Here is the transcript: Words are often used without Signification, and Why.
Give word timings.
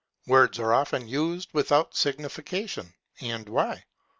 Words 0.25 0.57
are 0.57 0.73
often 0.73 1.07
used 1.07 1.49
without 1.53 1.95
Signification, 1.95 2.95
and 3.19 3.47
Why. 3.47 3.83